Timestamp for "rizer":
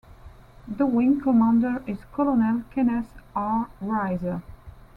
3.79-4.41